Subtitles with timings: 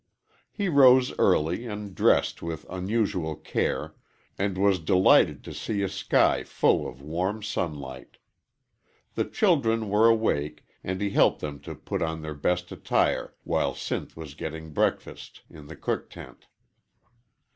[0.51, 3.93] He rose early and dressed with unusual care,
[4.35, 8.17] and was delighted to see a sky full of warm sunlight.
[9.13, 13.75] The children were awake, and he helped them to put on their best attire while
[13.75, 16.47] Sinth was getting breakfast in the cook tent.